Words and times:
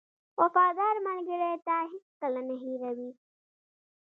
•وفادار 0.41 0.95
ملګری 1.07 1.53
تا 1.67 1.77
هېڅکله 1.91 2.41
نه 2.47 2.55
هېروي. 2.63 3.11